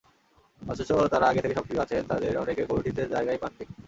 [0.61, 3.63] অথচ যাঁরা আগে থেকে সক্রিয় আছেন, তাঁদের অনেকে কমিটিতে জায়গাই পাননি।